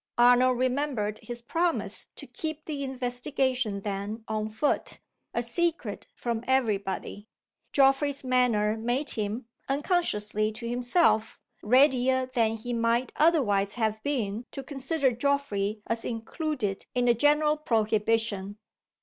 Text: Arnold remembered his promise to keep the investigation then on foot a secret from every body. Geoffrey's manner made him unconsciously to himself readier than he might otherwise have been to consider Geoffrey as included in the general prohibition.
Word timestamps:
Arnold 0.17 0.57
remembered 0.57 1.19
his 1.19 1.43
promise 1.43 2.07
to 2.15 2.25
keep 2.25 2.65
the 2.65 2.83
investigation 2.83 3.81
then 3.81 4.23
on 4.27 4.49
foot 4.49 4.99
a 5.31 5.43
secret 5.43 6.07
from 6.15 6.43
every 6.47 6.79
body. 6.79 7.27
Geoffrey's 7.71 8.23
manner 8.23 8.75
made 8.77 9.11
him 9.11 9.45
unconsciously 9.69 10.51
to 10.53 10.67
himself 10.67 11.37
readier 11.61 12.25
than 12.25 12.53
he 12.55 12.73
might 12.73 13.11
otherwise 13.15 13.75
have 13.75 14.01
been 14.01 14.47
to 14.49 14.63
consider 14.63 15.11
Geoffrey 15.11 15.83
as 15.85 16.03
included 16.03 16.87
in 16.95 17.05
the 17.05 17.13
general 17.13 17.55
prohibition. 17.55 18.57